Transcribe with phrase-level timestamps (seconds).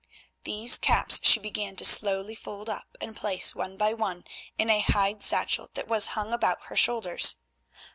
[0.45, 4.23] These caps she began to slowly fold up and place one by one
[4.57, 7.35] in a hide satchel that was hung about her shoulders.